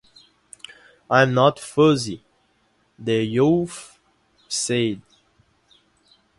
[1.11, 2.23] I’m not fussy,
[2.97, 3.99] the youth
[4.49, 4.99] said.